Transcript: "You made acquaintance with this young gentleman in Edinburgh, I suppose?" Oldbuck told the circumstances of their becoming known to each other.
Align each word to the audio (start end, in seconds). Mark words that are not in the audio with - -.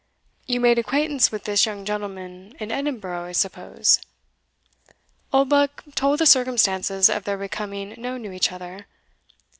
"You 0.47 0.59
made 0.59 0.79
acquaintance 0.79 1.31
with 1.31 1.43
this 1.43 1.67
young 1.67 1.85
gentleman 1.85 2.55
in 2.59 2.71
Edinburgh, 2.71 3.23
I 3.25 3.33
suppose?" 3.33 3.99
Oldbuck 5.31 5.83
told 5.93 6.17
the 6.19 6.25
circumstances 6.25 7.07
of 7.07 7.23
their 7.23 7.37
becoming 7.37 7.93
known 7.99 8.23
to 8.23 8.31
each 8.31 8.51
other. 8.51 8.87